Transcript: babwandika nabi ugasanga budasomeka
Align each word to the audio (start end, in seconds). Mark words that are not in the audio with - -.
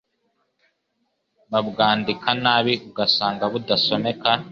babwandika 1.51 2.29
nabi 2.43 2.73
ugasanga 2.89 3.43
budasomeka 3.51 4.31